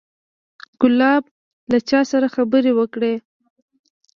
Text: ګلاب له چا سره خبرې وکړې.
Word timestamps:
ګلاب 0.81 1.23
له 1.71 1.77
چا 1.89 1.99
سره 2.11 2.27
خبرې 2.35 2.71
وکړې. 2.79 3.13